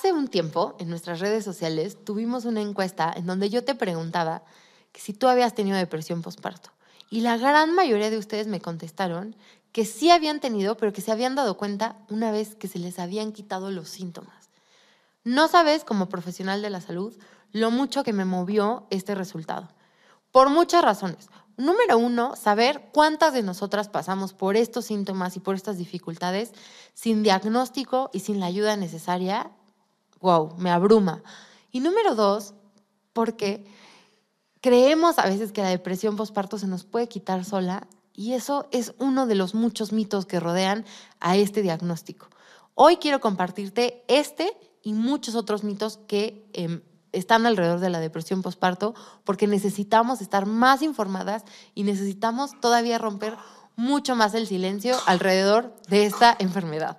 [0.00, 4.42] Hace un tiempo, en nuestras redes sociales, tuvimos una encuesta en donde yo te preguntaba
[4.94, 6.70] si tú habías tenido depresión postparto.
[7.10, 9.36] Y la gran mayoría de ustedes me contestaron
[9.72, 12.98] que sí habían tenido, pero que se habían dado cuenta una vez que se les
[12.98, 14.48] habían quitado los síntomas.
[15.22, 17.14] No sabes, como profesional de la salud,
[17.52, 19.68] lo mucho que me movió este resultado.
[20.32, 21.28] Por muchas razones.
[21.58, 26.52] Número uno, saber cuántas de nosotras pasamos por estos síntomas y por estas dificultades
[26.94, 29.50] sin diagnóstico y sin la ayuda necesaria.
[30.20, 31.22] Wow, me abruma.
[31.70, 32.54] Y número dos,
[33.12, 33.64] porque
[34.60, 38.94] creemos a veces que la depresión postparto se nos puede quitar sola y eso es
[38.98, 40.84] uno de los muchos mitos que rodean
[41.20, 42.28] a este diagnóstico.
[42.74, 48.42] Hoy quiero compartirte este y muchos otros mitos que em, están alrededor de la depresión
[48.42, 48.94] postparto
[49.24, 51.44] porque necesitamos estar más informadas
[51.74, 53.36] y necesitamos todavía romper
[53.76, 56.98] mucho más el silencio alrededor de esta enfermedad.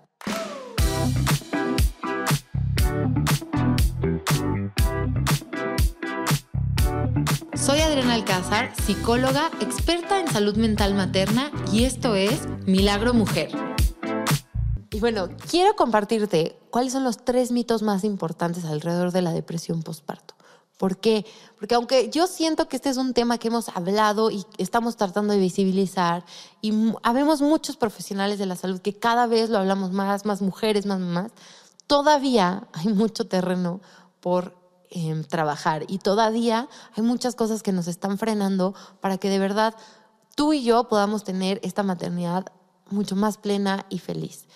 [7.62, 13.52] Soy Adriana Alcázar, psicóloga, experta en salud mental materna y esto es Milagro Mujer.
[14.90, 19.84] Y bueno, quiero compartirte cuáles son los tres mitos más importantes alrededor de la depresión
[19.84, 20.34] postparto.
[20.78, 21.24] ¿Por qué?
[21.60, 25.34] Porque aunque yo siento que este es un tema que hemos hablado y estamos tratando
[25.34, 26.26] de visibilizar,
[26.62, 30.88] y habemos muchos profesionales de la salud que cada vez lo hablamos más, más mujeres,
[30.88, 31.32] más mamás,
[31.86, 33.82] todavía hay mucho terreno
[34.20, 34.61] por
[34.94, 35.86] Em, trabajar.
[35.88, 39.74] Y todavía hay muchas cosas que nos están frenando para que de verdad
[40.36, 42.48] tú y yo podamos tener esta maternidad
[42.90, 44.50] mucho más plena y feliz.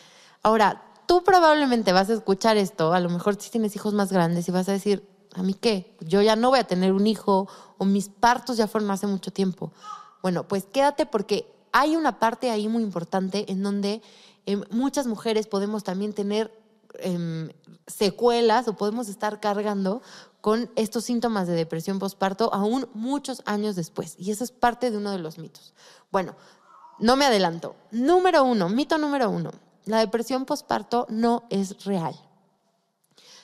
[0.43, 4.45] Ahora, tú probablemente vas a escuchar esto, a lo mejor si tienes hijos más grandes
[4.49, 5.95] y vas a decir, ¿a mí qué?
[6.01, 7.47] Yo ya no voy a tener un hijo
[7.77, 9.71] o mis partos ya fueron hace mucho tiempo.
[10.21, 14.01] Bueno, pues quédate porque hay una parte ahí muy importante en donde
[14.45, 16.51] em, muchas mujeres podemos también tener
[16.99, 17.49] Em,
[17.87, 20.01] secuelas o podemos estar cargando
[20.41, 24.15] con estos síntomas de depresión postparto aún muchos años después.
[24.17, 25.73] Y eso es parte de uno de los mitos.
[26.11, 26.35] Bueno,
[26.99, 27.75] no me adelanto.
[27.91, 29.51] Número uno, mito número uno,
[29.85, 32.15] la depresión postparto no es real.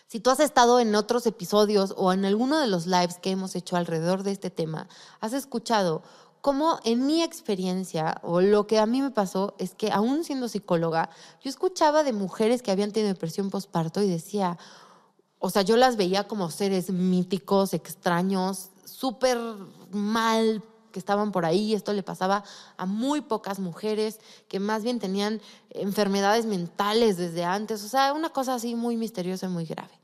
[0.07, 3.55] Si tú has estado en otros episodios o en alguno de los lives que hemos
[3.55, 4.89] hecho alrededor de este tema,
[5.21, 6.03] has escuchado
[6.41, 10.47] como en mi experiencia, o lo que a mí me pasó, es que aún siendo
[10.47, 11.09] psicóloga,
[11.41, 14.57] yo escuchaba de mujeres que habían tenido depresión postparto y decía,
[15.39, 19.39] o sea, yo las veía como seres míticos, extraños, súper
[19.91, 21.73] mal que estaban por ahí.
[21.73, 22.43] Esto le pasaba
[22.77, 25.41] a muy pocas mujeres que más bien tenían
[25.71, 27.83] enfermedades mentales desde antes.
[27.83, 29.99] O sea, una cosa así muy misteriosa y muy grave.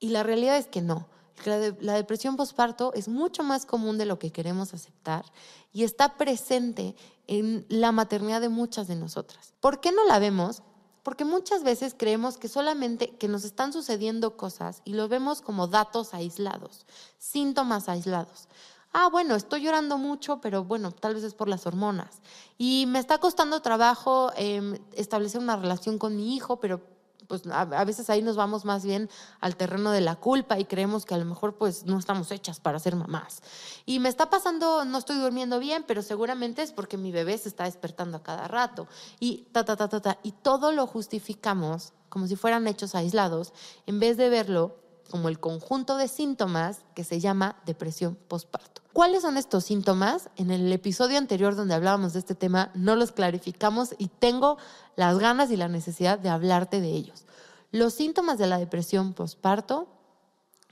[0.00, 1.06] Y la realidad es que no.
[1.44, 5.24] La, depresión postparto es mucho más común de lo que queremos aceptar
[5.72, 6.94] y está presente
[7.26, 9.54] en la maternidad de muchas de nosotras.
[9.60, 10.62] ¿Por qué no la vemos?
[11.02, 15.66] Porque muchas veces creemos que solamente que nos están sucediendo cosas y lo vemos como
[15.66, 16.86] datos aislados,
[17.18, 18.48] síntomas aislados.
[18.92, 22.20] Ah, bueno, estoy llorando mucho, pero bueno, tal vez es por las hormonas.
[22.58, 26.91] Y me está costando trabajo em, establecer una relación con mi hijo, pero
[27.32, 29.08] pues a, veces ahí nos vamos más bien
[29.40, 32.60] al terreno de la culpa y creemos que a lo mejor pues no estamos hechas
[32.60, 33.40] para ser mamás.
[33.86, 37.48] Y me está pasando, no estoy durmiendo bien, pero seguramente es porque mi bebé se
[37.48, 38.86] está despertando a cada rato.
[39.18, 40.18] Y ta, ta, ta, ta, ta.
[40.22, 43.54] Y todo lo justificamos como si fueran hechos aislados,
[43.86, 44.76] en vez de verlo
[45.12, 48.80] como el conjunto de síntomas que se llama depresión postparto.
[48.94, 50.30] ¿Cuáles son estos síntomas?
[50.36, 54.56] En el episodio anterior donde hablábamos de este tema no los clarificamos y tengo
[54.96, 57.26] las ganas y la necesidad de hablarte de ellos.
[57.72, 59.86] Los síntomas de la depresión postparto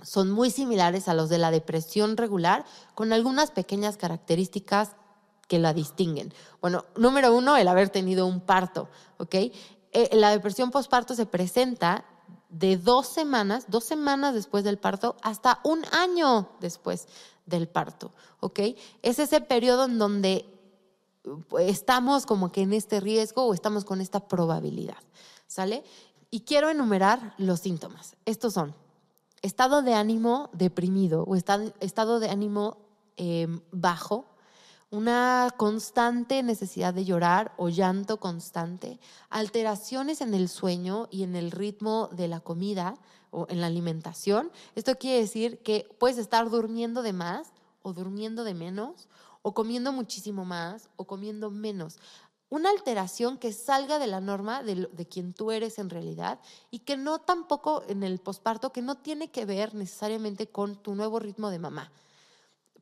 [0.03, 2.65] son muy similares a los de la depresión regular,
[2.95, 4.97] con algunas pequeñas características
[5.49, 6.33] que la distinguen.
[6.63, 9.35] Bueno, número uno, el haber tenido un parto, ¿ok?
[9.35, 9.53] Eh,
[10.13, 12.07] la depresión postparto se presenta
[12.51, 17.07] de dos semanas, dos semanas después del parto, hasta un año después
[17.47, 18.61] del parto, ¿ok?
[19.03, 20.47] Es ese periodo en donde
[21.49, 24.99] pues, estamos como que en este riesgo o estamos con esta probabilidad,
[25.47, 25.85] ¿sale?
[26.31, 28.17] Y quiero enumerar los síntomas.
[28.25, 28.75] Estos son
[29.43, 32.79] estado de ánimo deprimido o estado de ánimo
[33.17, 34.27] em, bajo,
[34.91, 38.99] una constante necesidad de llorar o llanto constante,
[39.29, 42.97] alteraciones en el sueño y en el ritmo de la comida
[43.31, 44.51] o en la alimentación.
[44.75, 47.53] Esto quiere decir que puedes estar durmiendo de más
[47.83, 49.09] o durmiendo de menos
[49.43, 51.99] o comiendo muchísimo más o comiendo menos.
[52.49, 56.41] Una alteración que salga de la norma de, de quien tú eres en realidad
[56.73, 60.97] y que no tampoco en el posparto, que no tiene que ver necesariamente con tu
[60.97, 61.93] nuevo ritmo de mamá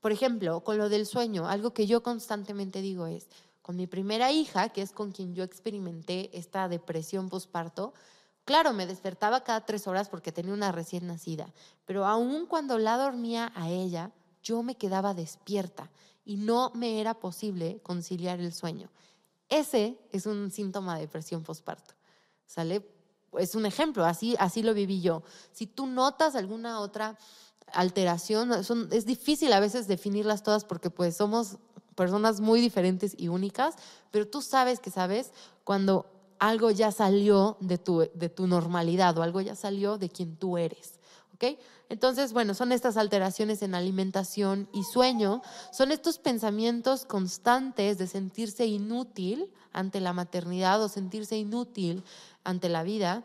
[0.00, 3.28] por ejemplo, con lo del sueño, algo que yo constantemente digo es,
[3.62, 7.92] con mi primera hija, que es con quien yo experimenté esta depresión postparto,
[8.48, 11.52] Claro, me despertaba cada tres horas porque tenía una recién nacida,
[11.84, 14.10] pero aún cuando la dormía a ella,
[14.42, 15.90] yo me quedaba despierta
[16.24, 18.88] y no me era posible conciliar el sueño.
[19.50, 21.92] Ese es un síntoma de depresión postparto.
[22.46, 22.88] ¿Sale?
[23.38, 25.22] Es un ejemplo, así, así lo viví yo.
[25.52, 27.18] Si tú notas alguna otra
[27.72, 31.58] alteración, es difícil a veces definirlas todas porque pues somos
[31.94, 33.74] personas muy diferentes y únicas,
[34.10, 35.32] pero tú sabes que sabes
[35.64, 36.06] cuando
[36.38, 40.58] algo ya salió de tu, de tu normalidad o algo ya salió de quien tú
[40.58, 41.00] eres.
[41.34, 41.58] ¿ok?
[41.88, 45.42] Entonces, bueno, son estas alteraciones en alimentación y sueño,
[45.72, 52.04] son estos pensamientos constantes de sentirse inútil ante la maternidad o sentirse inútil
[52.44, 53.24] ante la vida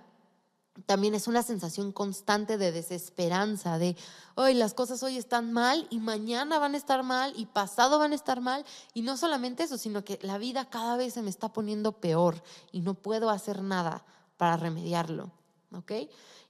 [0.86, 3.96] también es una sensación constante de desesperanza, de
[4.36, 8.12] hoy las cosas hoy están mal y mañana van a estar mal y pasado van
[8.12, 8.66] a estar mal.
[8.94, 12.42] Y no solamente eso, sino que la vida cada vez se me está poniendo peor
[12.72, 14.04] y no puedo hacer nada
[14.38, 15.32] para remediarlo.
[15.76, 15.92] ¿Ok?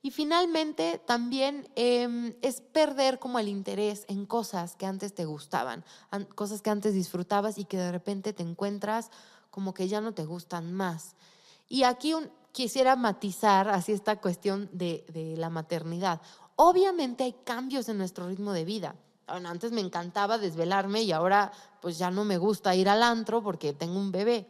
[0.01, 5.85] Y finalmente también em, es perder como el interés en cosas que antes te gustaban,
[6.35, 9.11] cosas que antes disfrutabas y que de repente te encuentras
[9.49, 11.15] como que ya no te gustan más.
[11.69, 15.03] Y aquí un, quisiera matizar así esta cuestión de,
[15.38, 16.21] la maternidad.
[16.55, 18.95] Obviamente hay cambios en nuestro ritmo de vida.
[19.27, 21.51] antes me encantaba desvelarme y ahora
[21.81, 24.47] pues ya no me gusta ir al antro porque tengo un bebé.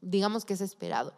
[0.00, 1.12] Digamos que es esperado.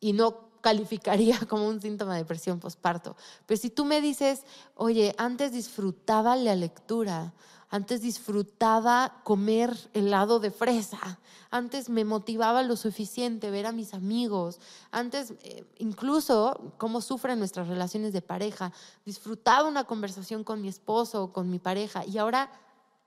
[0.00, 3.14] Y no calificaría como un síntoma de depresión postparto.
[3.46, 4.44] Pero si tú me dices,
[4.74, 7.34] oye, antes disfrutaba la lectura,
[7.74, 11.18] antes disfrutaba comer helado de fresa.
[11.50, 14.60] Antes me motivaba lo suficiente ver a mis amigos.
[14.92, 18.72] Antes, eh, incluso, cómo sufren nuestras relaciones de pareja.
[19.04, 22.04] Disfrutaba una conversación con mi esposo o con mi pareja.
[22.06, 22.48] Y ahora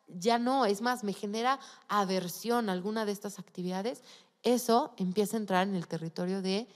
[0.09, 0.65] ya no.
[0.65, 4.03] Es más, me genera aversión a alguna de estas actividades.
[4.43, 6.67] Eso empieza a entrar en el territorio de,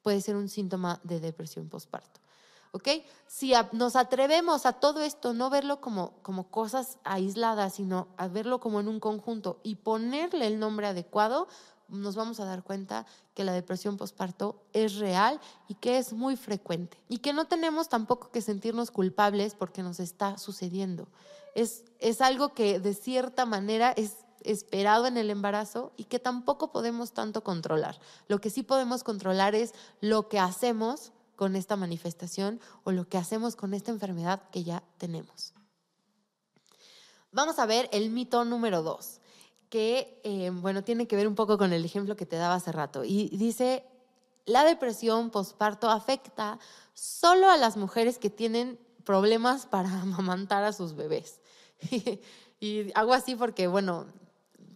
[0.00, 2.18] puede ser un síntoma de depresión postparto.
[2.76, 2.88] ¿Ok?
[3.26, 8.60] Si nos atrevemos a todo esto, no verlo como, como cosas aisladas, sino a verlo
[8.60, 11.48] como en un conjunto y ponerle el nombre adecuado,
[11.88, 16.36] nos vamos a dar cuenta que la depresión postparto es real y que es muy
[16.36, 16.98] frecuente.
[17.08, 21.08] Y que no tenemos tampoco que sentirnos culpables porque nos está sucediendo.
[21.54, 26.72] Es, es algo que de cierta manera es esperado en el embarazo y que tampoco
[26.72, 27.98] podemos tanto controlar.
[28.28, 33.18] Lo que sí podemos controlar es lo que hacemos con esta manifestación o lo que
[33.18, 35.54] hacemos con esta enfermedad que ya tenemos.
[37.32, 39.20] Vamos a ver el mito número dos,
[39.68, 42.72] que eh, bueno, tiene que ver un poco con el ejemplo que te daba hace
[42.72, 43.04] rato.
[43.04, 43.84] Y dice,
[44.46, 46.58] la depresión postparto afecta
[46.94, 51.40] solo a las mujeres que tienen problemas para amamantar a sus bebés.
[52.60, 54.06] y hago así porque, bueno,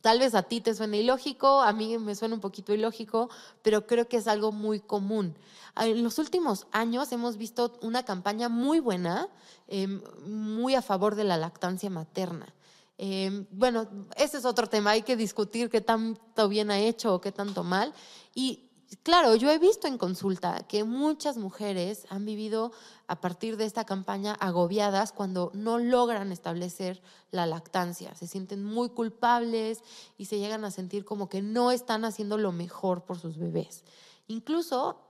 [0.00, 3.28] tal vez a ti te suene ilógico, a mí me suena un poquito ilógico,
[3.62, 5.36] pero creo que es algo muy común.
[5.76, 9.28] En los últimos años hemos visto una campaña muy buena,
[9.68, 12.54] em, muy a favor de la lactancia materna.
[12.98, 17.20] Em, bueno, ese es otro tema, hay que discutir qué tanto bien ha hecho o
[17.20, 17.94] qué tanto mal.
[18.34, 18.69] Y
[19.02, 22.72] claro, yo he visto en consulta que muchas mujeres han vivido
[23.06, 28.14] a partir de esta campaña agobiadas cuando no logran establecer la lactancia.
[28.14, 29.82] Se sienten muy culpables
[30.16, 33.84] y se llegan a sentir como que no están haciendo lo mejor por sus bebés.
[34.26, 35.00] Incluso,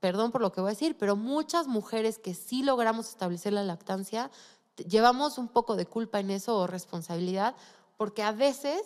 [0.00, 3.64] perdón por lo que voy a decir, pero muchas mujeres que sí logramos establecer la
[3.64, 4.30] lactancia,
[4.76, 7.54] llevamos un poco de culpa en eso o responsabilidad
[8.00, 8.80] porque a veces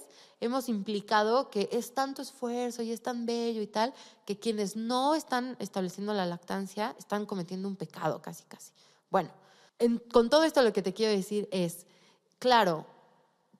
[0.45, 3.95] hemos implicado que es tanto esfuerzo y es tan bello y tal,
[4.27, 8.73] que quienes no están estableciendo la lactancia están cometiendo un pecado casi, casi.
[9.11, 9.31] Bueno,
[10.13, 11.87] con todo esto lo que te quiero decir es,
[12.39, 12.87] claro,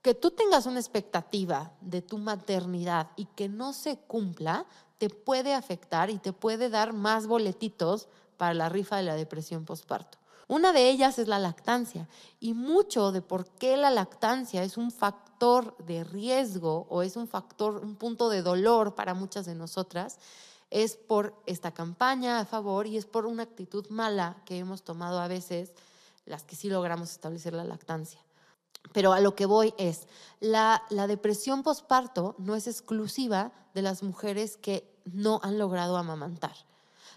[0.03, 4.67] que tú tengas una expectativa de tu maternidad y que no se cumpla,
[4.99, 9.65] te puede afectar y te puede dar más boletitos para la rifa de la depresión
[9.65, 10.19] postparto.
[10.47, 12.09] Una de ellas es la lactancia
[12.39, 17.27] y mucho de por qué la lactancia es un factor de riesgo o es un
[17.27, 20.19] factor, un punto de dolor para muchas de nosotras,
[20.71, 25.21] es por esta campaña a favor y es por una actitud mala que hemos tomado
[25.21, 25.73] a veces
[26.27, 28.21] las que sí logramos establecer la lactancia.
[28.93, 30.09] Pero a lo que voy es,
[30.41, 36.55] la, la depresión postparto no es exclusiva de las mujeres que no han logrado amamantar.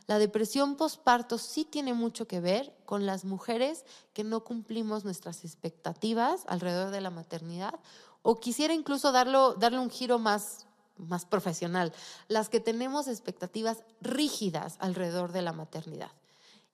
[0.08, 5.44] La depresión postparto sí tiene mucho que ver con las mujeres que no cumplimos nuestras
[5.44, 7.78] expectativas alrededor de la maternidad
[8.22, 10.66] o quisiera incluso darlo, darle un giro más,
[10.98, 11.94] más profesional,
[12.30, 16.12] las que tenemos expectativas rígidas alrededor de la maternidad.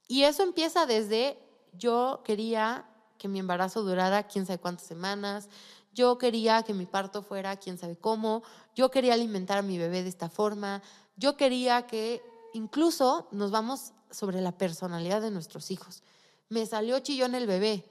[0.07, 1.39] Y eso empieza desde
[1.73, 2.85] yo quería
[3.17, 5.49] que mi embarazo durara quién sabe cuántas semanas,
[5.93, 8.43] yo quería que mi parto fuera quién sabe cómo,
[8.75, 10.81] yo quería alimentar a mi bebé de esta forma,
[11.15, 12.21] yo quería que
[12.53, 16.03] incluso nos vamos sobre la personalidad de nuestros hijos.
[16.49, 17.85] Me salió chillón el bebé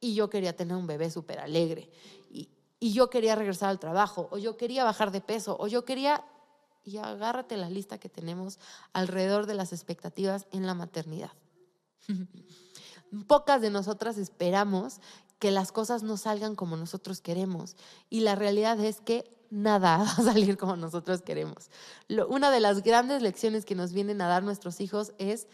[0.00, 1.90] y yo quería tener un bebé súper alegre.
[2.30, 2.48] Y,
[2.78, 6.24] y yo quería regresar al trabajo, o yo quería bajar de peso, o yo quería...
[6.82, 8.58] Y agárrate la lista que tenemos
[8.94, 11.30] alrededor de las expectativas en la maternidad.
[13.26, 15.00] Pocas de nosotras esperamos
[15.40, 17.74] que las cosas no salgan como nosotros queremos.
[18.10, 21.70] Y la realidad es que nada va a salir como nosotros queremos.
[22.28, 25.48] una de las grandes lecciones que nos vienen a dar nuestros hijos es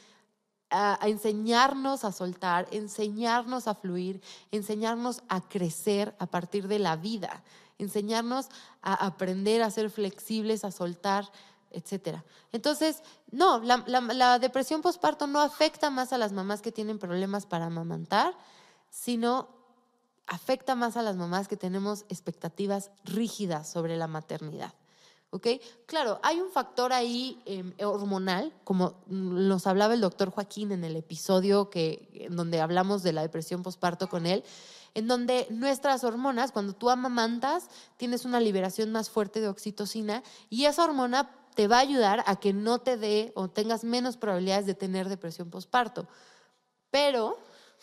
[1.03, 7.45] enseñarnos a soltar, enseñarnos a fluir, enseñarnos a crecer a partir de la vida,
[7.79, 8.49] enseñarnos
[8.83, 11.31] a aprender a ser flexibles, a soltar,
[11.71, 12.19] etc.
[12.51, 17.47] Entonces, no, la, la depresión postparto no afecta más a las mamás que tienen problemas
[17.47, 18.35] para amamantar,
[18.91, 19.56] sino
[20.27, 24.75] afecta más a las mamás que tenemos expectativas rígidas sobre la maternidad.
[25.31, 25.49] ¿Ok?
[25.87, 30.97] Claro, hay un factor ahí em, hormonal, como nos hablaba el doctor Joaquín en el
[30.97, 34.45] episodio que, en donde hablamos de la depresión postparto con él,
[34.95, 37.69] en donde nuestras hormonas, cuando tú amamantas,
[37.99, 42.37] tienes una liberación más fuerte de oxitocina y esa hormona te va a ayudar a
[42.37, 46.07] que no te dé o tengas menos probabilidades de tener depresión postparto.
[46.91, 47.39] Pero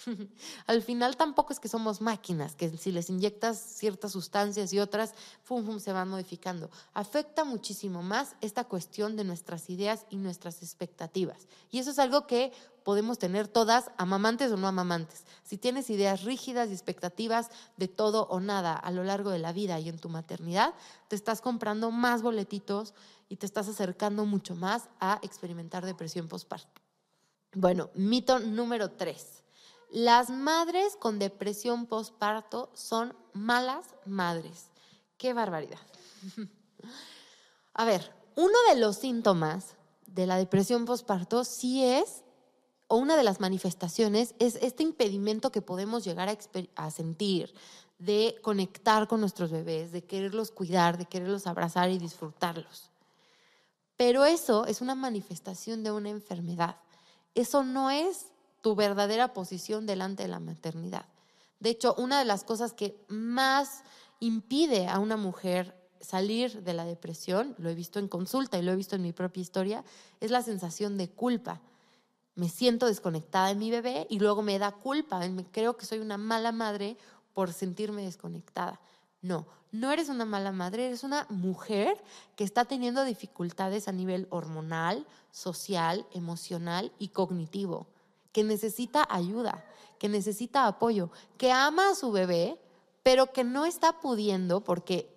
[0.68, 5.14] Al final tampoco es que somos máquinas, que si les inyectas ciertas sustancias y otras,
[5.44, 6.70] fum, se van modificando.
[6.94, 11.48] Afecta muchísimo más esta cuestión de nuestras ideas y nuestras expectativas.
[11.72, 12.52] Y eso es algo que
[12.84, 15.24] podemos tener todas, amamantes o no amamantes.
[15.44, 19.54] Si tienes ideas rígidas y expectativas de todo o nada a lo largo de la
[19.54, 20.74] vida y en tu maternidad,
[21.08, 22.94] te estás comprando más boletitos
[23.30, 26.82] y te estás acercando mucho más a experimentar depresión postparto.
[27.56, 29.43] Bueno, mito número tres
[29.94, 34.66] las madres con depresión postparto son malas madres.
[35.18, 35.80] Qué barbaridad.
[37.76, 39.76] A ver, uno de los síntomas
[40.08, 42.24] de la depresión postparto sí es,
[42.88, 46.38] o una de las manifestaciones, es este impedimento que podemos llegar a,
[46.76, 47.54] a sentir
[48.00, 52.90] de conectar con nuestros bebés, de quererlos cuidar, de quererlos abrazar y disfrutarlos.
[53.96, 56.78] Pero eso es una manifestación de una enfermedad.
[57.36, 58.33] Eso no es
[58.64, 61.06] tu verdadera posición delante de la maternidad.
[61.60, 63.84] De hecho, una de las cosas que más
[64.22, 68.72] impide a una mujer salir de la depresión, lo he visto en consulta y lo
[68.72, 69.84] he visto en mi propia historia,
[70.22, 71.60] es la sensación de culpa.
[72.36, 75.20] Me siento desconectada de mi bebé y luego me da culpa.
[75.52, 76.98] Creo que soy una mala madre
[77.34, 78.80] por sentirme desconectada.
[79.22, 82.02] No, no eres una mala madre, eres una mujer
[82.38, 87.88] que está teniendo dificultades a nivel hormonal, social, emocional y cognitivo
[88.34, 89.64] que necesita ayuda,
[90.00, 92.60] que necesita apoyo, que ama a su bebé,
[93.04, 95.10] pero que no está pudiendo porque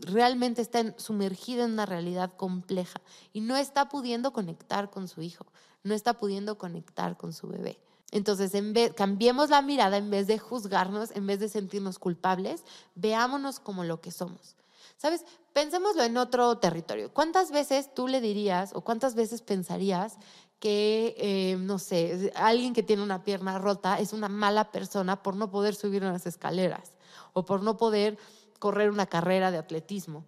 [0.00, 3.00] realmente está sumergida en una realidad compleja
[3.32, 5.46] y no está pudiendo conectar con su hijo,
[5.82, 7.80] no está pudiendo conectar con su bebé.
[8.10, 8.52] Entonces,
[8.96, 12.64] cambiemos la mirada en vez de juzgarnos, en vez de sentirnos culpables,
[12.96, 14.56] veámonos como lo que somos.
[14.96, 15.24] ¿Sabes?
[15.52, 17.14] Pensémoslo en otro territorio.
[17.14, 20.18] ¿Cuántas veces tú le dirías o cuántas veces pensarías
[20.60, 25.34] que, eh, no sé, alguien que tiene una pierna rota es una mala persona por
[25.34, 26.92] no poder subir unas escaleras
[27.32, 28.18] o por no poder
[28.58, 30.24] correr una carrera de atletismo.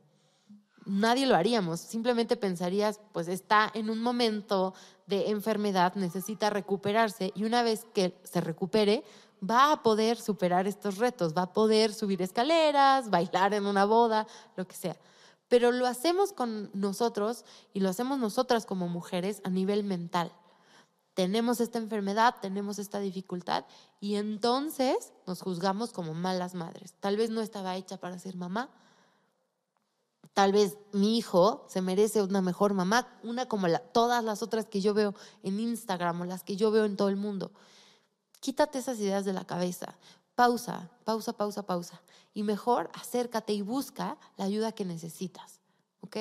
[0.86, 4.74] Nadie lo haríamos, simplemente pensarías, pues está en un momento
[5.06, 9.04] de enfermedad, necesita recuperarse y una vez que se recupere,
[9.48, 14.26] va a poder superar estos retos, va a poder subir escaleras, bailar en una boda,
[14.56, 14.96] lo que sea
[15.52, 17.44] pero lo hacemos con nosotros
[17.74, 20.32] y lo hacemos nosotras como mujeres a nivel mental.
[21.12, 23.66] Tenemos esta enfermedad, tenemos esta dificultad
[24.00, 26.94] y entonces nos juzgamos como malas madres.
[27.00, 28.70] Tal vez no estaba hecha para ser mamá.
[30.32, 34.80] Tal vez mi hijo se merece una mejor mamá, una como todas las otras que
[34.80, 37.52] yo veo en Instagram o las que yo veo en todo el mundo.
[38.40, 39.98] Quítate esas ideas de la cabeza
[40.34, 42.00] pausa, pausa, pausa, pausa.
[42.34, 45.60] Y mejor acércate y busca la ayuda que necesitas.
[46.00, 46.16] ¿Ok?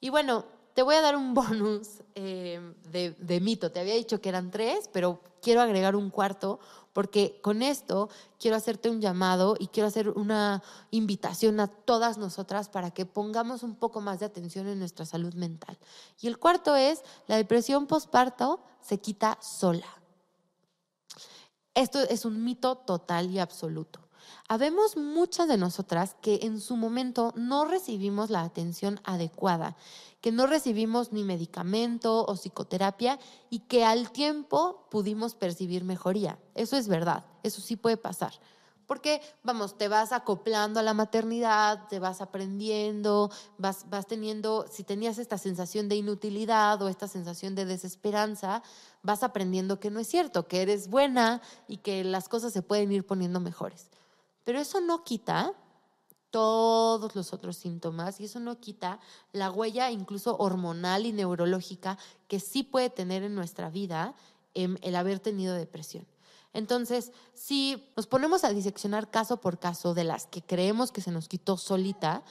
[0.00, 0.44] Y bueno,
[0.74, 2.60] te voy a dar un bonus eh,
[2.90, 3.72] de, de, mito.
[3.72, 6.60] Te había dicho que eran tres, pero quiero agregar un cuarto
[6.92, 8.08] porque con esto
[8.40, 13.62] quiero hacerte un llamado y quiero hacer una invitación a todas nosotras para que pongamos
[13.62, 15.78] un poco más de atención en nuestra salud mental.
[16.20, 19.86] Y el cuarto es, la depresión postparto se quita sola.
[21.74, 24.08] Esto es un mito total y absoluto.
[24.48, 29.76] Habemos muchas de nosotras que en su momento no recibimos la atención adecuada,
[30.20, 33.18] que no recibimos ni medicamento o psicoterapia
[33.50, 36.38] y que al tiempo pudimos percibir mejoría.
[36.54, 38.32] Eso es verdad, eso sí puede pasar.
[38.88, 44.82] Porque, vamos, te vas acoplando a la maternidad, te vas aprendiendo, vas, vas teniendo, si
[44.82, 48.62] tenías esta sensación de inutilidad o esta sensación de desesperanza,
[49.02, 52.90] vas aprendiendo que no es cierto, que eres buena y que las cosas se pueden
[52.90, 53.90] ir poniendo mejores.
[54.42, 55.52] Pero eso no quita
[56.30, 59.00] todos los otros síntomas y eso no quita
[59.32, 64.14] la huella incluso hormonal y neurológica que sí puede tener en nuestra vida
[64.54, 66.06] el haber tenido depresión.
[66.58, 71.12] Entonces, si nos ponemos a diseccionar caso por caso de las que creemos que se
[71.12, 72.24] nos quitó solita,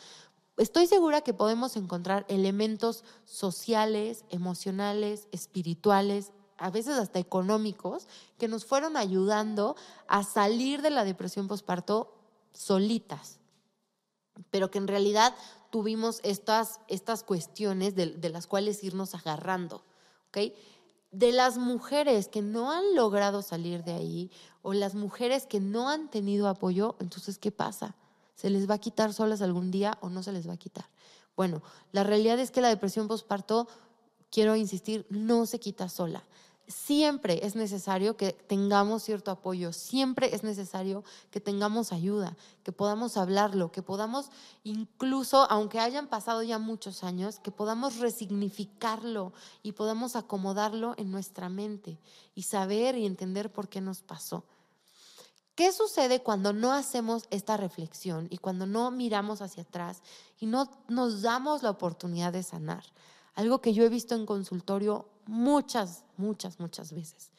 [0.58, 8.66] estoy segura que podemos encontrar elementos sociales, emocionales, espirituales, a veces hasta económicos, que nos
[8.66, 9.78] fueron ayudando
[10.10, 12.14] a salir de la depresión postparto
[12.52, 13.40] solitas,
[14.52, 15.34] pero que en realidad
[15.70, 19.86] tuvimos estas, estas cuestiones de, las cuales irnos agarrando.
[20.28, 20.54] ¿okay?
[21.12, 25.90] De las mujeres que no han logrado salir de ahí o las mujeres que no
[25.90, 27.96] han tenido apoyo, entonces, ¿qué pasa?
[28.36, 30.86] ¿Se les va a quitar solas algún día o no se les va a quitar?
[31.36, 31.62] Bueno,
[31.92, 33.68] la realidad es que la depresión postparto,
[34.30, 36.24] quiero insistir, no se quita sola
[36.68, 43.18] siempre es necesario que tengamos cierto apoyo, siempre es necesario que tengamos ayuda, que podamos
[43.18, 44.30] hablarlo, que podamos
[44.64, 49.34] incluso, aunque hayan pasado ya muchos años, que podamos resignificarlo
[49.64, 51.98] y podamos acomodarlo en nuestra mente
[52.36, 54.44] y saber y entender por qué nos pasó.
[55.56, 60.04] ¿Qué sucede cuando no hacemos esta reflexión y cuando no miramos hacia atrás
[60.40, 62.84] y no nos damos la oportunidad de sanar?
[63.34, 67.32] Algo que yo he visto en consultorio muchas, muchas, muchas veces.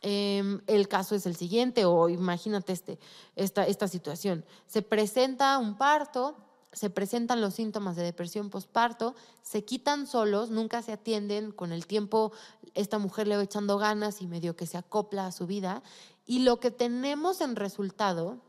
[0.00, 2.98] Em, el caso es el siguiente, o imagínate este,
[3.36, 4.44] esta, esta situación.
[4.66, 6.36] Se presenta un parto,
[6.72, 11.86] se presentan los síntomas de depresión postparto, se quitan solos, nunca se atienden, con el
[11.86, 12.32] tiempo
[12.74, 15.82] esta mujer le va echando ganas y medio que se acopla a su vida,
[16.26, 18.40] y lo que tenemos en resultado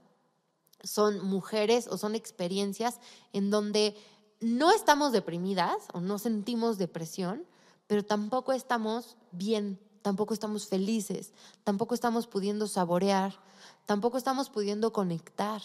[0.84, 3.00] son mujeres o son experiencias
[3.32, 3.96] en donde
[4.40, 7.46] no estamos deprimidas o no sentimos depresión,
[7.88, 13.34] pero tampoco estamos bien, tampoco estamos felices, tampoco estamos pudiendo saborear,
[13.86, 15.62] tampoco estamos pudiendo conectar.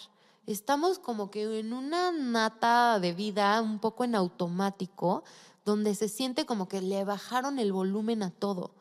[0.47, 5.23] Estamos como que en una nata de vida un poco en automático,
[5.63, 8.71] donde se siente como que le bajaron el volumen a todo.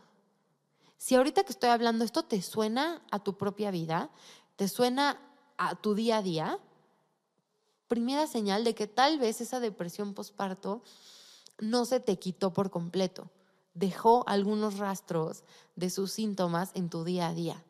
[0.96, 4.10] Si ahorita que estoy hablando esto te suena a tu propia vida,
[4.56, 5.20] te suena
[5.58, 6.58] a tu día a día,
[7.86, 10.82] primera señal de que tal vez esa depresión postparto
[11.58, 13.30] no se te quitó por completo.
[13.74, 15.44] Dejó algunos rastros
[15.76, 17.64] de sus síntomas en tu día a día.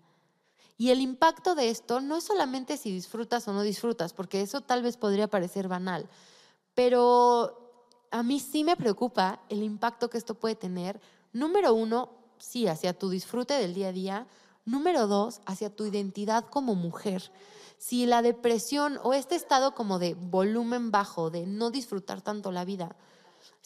[0.76, 4.60] Y el impacto de esto no es solamente si disfrutas o no disfrutas, porque eso
[4.60, 6.08] tal vez podría parecer banal,
[6.74, 7.68] pero
[8.12, 11.00] a mí sí me preocupa el impacto que esto puede tener,
[11.32, 14.26] número uno, sí, hacia tu disfrute del día a día,
[14.64, 17.32] número dos, hacia tu identidad como mujer.
[17.78, 22.64] Si la depresión o este estado como de volumen bajo, de no disfrutar tanto la
[22.64, 22.96] vida,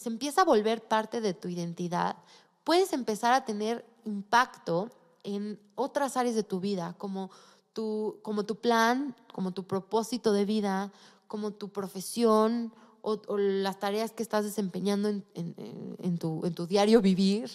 [0.02, 2.16] se empieza a volver parte de tu identidad,
[2.64, 4.90] puedes empezar a tener impacto
[5.22, 7.30] en otras áreas de tu vida, como
[7.72, 10.92] tu, como tu plan, como tu propósito de vida,
[11.28, 17.50] como tu profesión o, las tareas que estás desempeñando en, tu, en tu diario vivir.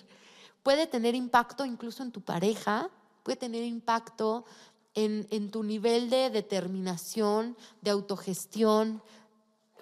[0.64, 2.90] Puede tener impacto incluso en tu pareja,
[3.24, 4.46] puede tener impacto
[4.94, 9.02] en, en tu nivel de determinación, de autogestión,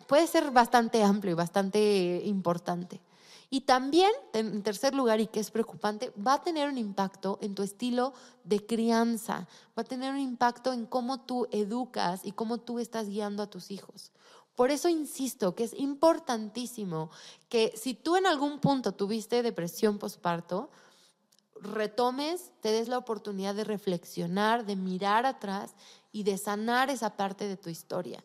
[0.08, 3.02] puede ser bastante amplio y bastante importante.
[3.50, 7.54] Y también, en tercer lugar, y que es preocupante, va a tener un impacto en
[7.56, 8.14] tu estilo
[8.44, 13.08] de crianza, va a tener un impacto en cómo tú educas y cómo tú estás
[13.08, 14.12] guiando a tus hijos.
[14.56, 17.12] Por eso insisto que es importantísimo
[17.50, 20.70] que si tú en algún punto tuviste depresión postparto,
[21.62, 25.76] retomes, te des la oportunidad de reflexionar, de mirar atrás
[26.12, 28.24] y de sanar esa parte de tu historia.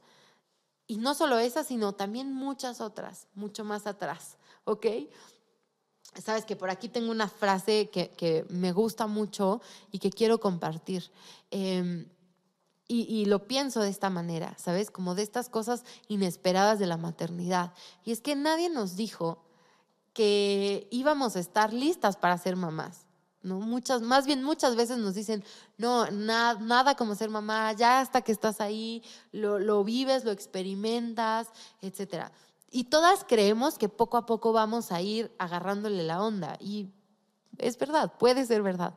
[0.90, 4.86] Y no solo esa, sino también muchas otras, mucho más atrás, ¿ok?
[6.20, 9.60] Sabes que por aquí tengo una frase que, me gusta mucho
[9.92, 11.12] y que quiero compartir.
[11.52, 12.08] Em,
[12.88, 14.90] y, y, lo pienso de esta manera, ¿sabes?
[14.90, 17.72] Como de estas cosas inesperadas de la maternidad.
[18.04, 19.44] Y es que nadie nos dijo
[20.12, 23.06] que íbamos a estar listas para ser mamás.
[23.42, 23.60] ¿No?
[23.60, 25.44] Muchas, más bien muchas veces nos dicen,
[25.78, 31.48] no, nada como ser mamá, ya hasta que estás ahí, lo, lo vives, lo experimentas,
[31.80, 32.26] etc.
[32.70, 36.56] Y todas creemos que poco a poco vamos a ir agarrándole la onda.
[36.60, 36.88] Y
[37.58, 38.94] es verdad, puede ser verdad.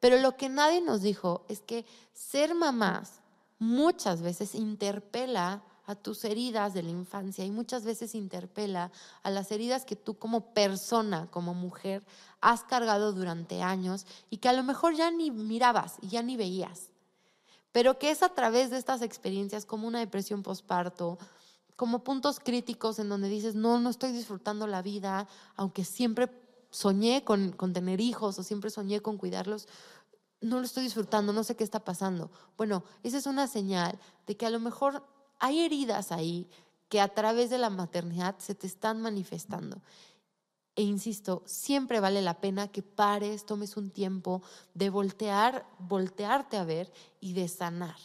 [0.00, 3.20] Pero lo que nadie nos dijo es que ser mamás
[3.58, 8.92] muchas veces interpela a tus heridas de la infancia y muchas veces interpela
[9.22, 12.04] a las heridas que tú como persona, como mujer,
[12.40, 16.36] has cargado durante años y que a lo mejor ya ni mirabas y ya ni
[16.36, 16.88] veías.
[17.72, 21.18] pero que es a través de estas experiencias como una depresión postparto,
[21.74, 26.30] como puntos críticos en donde dices, no, no estoy disfrutando la vida, aunque siempre
[26.70, 29.68] soñé con, con tener hijos o siempre soñé con cuidarlos,
[30.42, 32.30] no lo estoy disfrutando, no sé qué está pasando.
[32.56, 35.02] Bueno, esa es una señal de que a lo mejor
[35.42, 36.48] hay heridas ahí
[36.88, 39.82] que a través de la maternidad se te están manifestando.
[40.76, 44.40] E insisto, siempre vale la pena que pares, tomes un tiempo
[44.72, 47.96] de voltear, voltearte a ver y de sanar.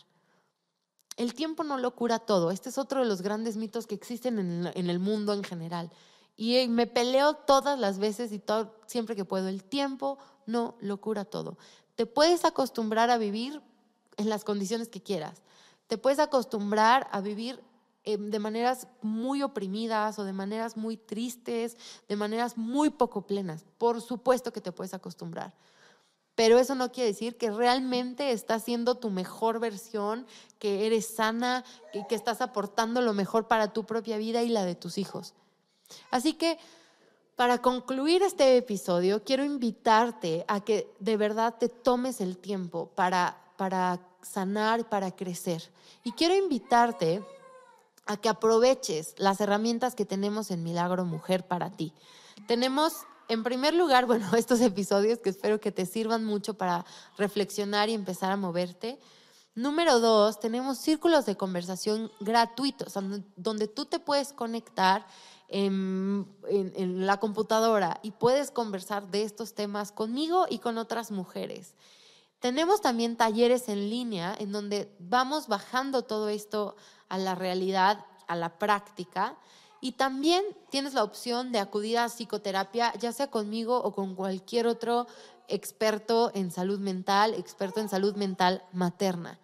[1.16, 2.50] El tiempo no lo cura todo.
[2.50, 5.92] Este es otro de los grandes mitos que existen en, el mundo en general.
[6.36, 8.42] Y me peleo todas las veces y
[8.88, 9.48] siempre que puedo.
[9.48, 11.60] El tiempo no lo cura todo.
[11.96, 13.62] Te puedes acostumbrar a vivir
[14.18, 15.44] en las condiciones que quieras.
[15.88, 17.62] Te puedes acostumbrar a vivir
[18.08, 21.76] Em, de maneras muy oprimidas o de maneras muy tristes,
[22.08, 23.66] de maneras muy poco plenas.
[23.78, 25.54] Por supuesto que te puedes acostumbrar.
[26.34, 30.26] Pero eso no quiere decir que realmente estás siendo tu mejor versión,
[30.58, 34.64] que eres sana, que, que estás aportando lo mejor para tu propia vida y la
[34.64, 35.34] de tus hijos.
[36.10, 36.58] Así que
[37.36, 43.38] para concluir este episodio, quiero invitarte a que de verdad te tomes el tiempo para,
[43.58, 45.72] para sanar, para crecer.
[46.04, 47.24] Y quiero invitarte
[48.06, 51.94] a que aproveches las herramientas que tenemos en Milagro Mujer para ti.
[52.48, 56.86] Tenemos, en primer lugar, bueno, estos episodios que espero que te sirvan mucho para
[57.18, 59.00] reflexionar y empezar a moverte.
[59.56, 62.94] Número dos, tenemos círculos de conversación gratuitos,
[63.36, 65.08] donde tú te puedes conectar
[65.48, 71.74] en, en, la computadora y puedes conversar de estos temas conmigo y con otras mujeres.
[72.40, 76.76] Tenemos también talleres en línea en donde vamos bajando todo esto
[77.10, 79.36] a la realidad, a la práctica.
[79.82, 84.68] Y también tienes la opción de acudir a psicoterapia, ya sea conmigo o con cualquier
[84.68, 85.08] otro
[85.48, 89.40] experto en salud mental, experto en salud mental materna.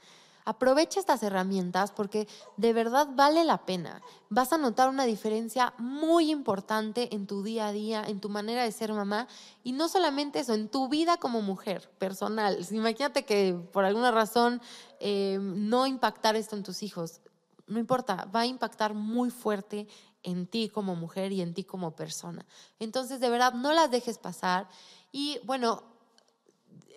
[0.46, 2.28] Aprovecha estas herramientas porque
[2.58, 4.02] de verdad vale la pena.
[4.30, 8.64] Vas a notar una diferencia muy importante en tu día a día, en tu manera
[8.64, 9.28] de ser mamá
[9.64, 12.58] y no solamente eso, en tu vida como mujer personal.
[12.72, 14.62] Imagínate que por alguna razón
[15.00, 17.22] eh, no impactar esto en tus hijos.
[17.68, 19.88] No importa, va a impactar muy fuerte
[20.24, 22.46] en ti como mujer y en ti como persona.
[22.80, 24.68] Entonces, de verdad, no las dejes pasar.
[25.12, 25.84] Y bueno,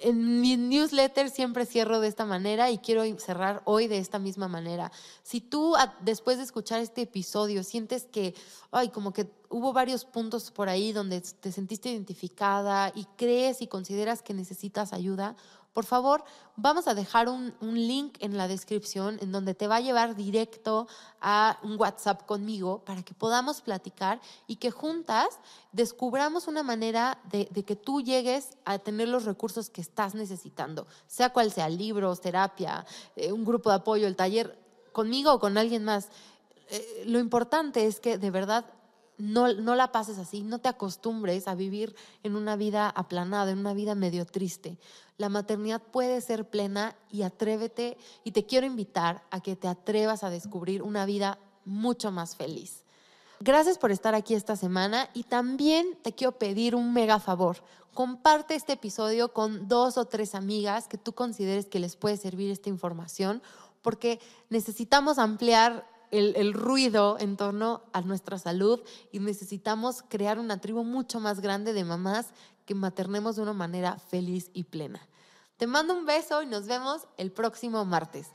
[0.00, 4.48] en mi newsletter siempre cierro de esta manera y quiero cerrar hoy de esta misma
[4.48, 4.92] manera.
[5.22, 8.34] Si tú después de escuchar este episodio sientes que,
[8.70, 13.68] ay, como que hubo varios puntos por ahí donde te sentiste identificada y crees y
[13.68, 15.36] consideras que necesitas ayuda,
[15.76, 16.24] por favor,
[16.56, 20.88] vamos a dejar un, link en la descripción en donde te va a llevar directo
[21.20, 25.38] a un WhatsApp conmigo para que podamos platicar y que juntas
[25.72, 31.28] descubramos una manera de, que tú llegues a tener los recursos que estás necesitando, sea
[31.28, 34.58] cual sea, libros, terapia, eh, un grupo de apoyo, el taller,
[34.92, 36.08] conmigo o con alguien más.
[36.70, 38.64] Eh, lo importante es que de verdad
[39.18, 43.58] no, no, la pases así, no te acostumbres a vivir en una vida aplanada, en
[43.58, 44.78] una vida medio triste
[45.18, 50.22] la maternidad puede ser plena y atrévete y te quiero invitar a que te atrevas
[50.22, 52.84] a descubrir una vida mucho más feliz.
[53.40, 57.62] Gracias por estar aquí esta semana y también te quiero pedir un mega favor.
[57.94, 62.50] Comparte este episodio con dos o tres amigas que tú consideres que les puede servir
[62.50, 63.42] esta información
[63.82, 68.80] porque necesitamos ampliar el, el, ruido en torno a nuestra salud
[69.12, 72.28] y necesitamos crear una tribu mucho más grande de mamás
[72.64, 75.00] que maternemos de una manera feliz y plena.
[75.56, 78.28] Te mando un beso y nos vemos el próximo martes.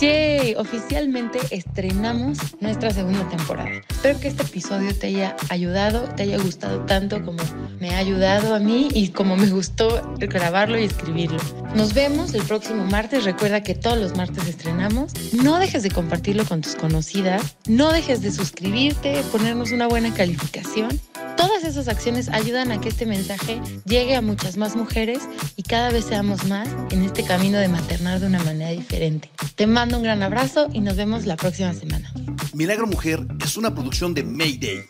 [0.00, 3.68] Yay, oficialmente estrenamos nuestra segunda temporada.
[3.88, 7.42] Espero que este episodio te haya ayudado, te haya gustado tanto como
[7.80, 11.38] me ha ayudado a mí y como me gustó grabarlo y escribirlo.
[11.74, 13.24] Nos vemos el próximo martes.
[13.24, 15.12] Recuerda que todos los martes estrenamos.
[15.32, 17.56] No dejes de compartirlo con tus conocidas.
[17.66, 21.00] No dejes de suscribirte, ponernos una buena calificación.
[21.36, 25.20] Todas esas acciones ayudan a que este mensaje llegue a muchas más mujeres
[25.54, 29.30] y cada vez seamos más en este camino de maternar de una manera diferente.
[29.54, 32.12] Te mando un gran abrazo y nos vemos la próxima semana.
[32.54, 34.88] Milagro Mujer es una producción de Mayday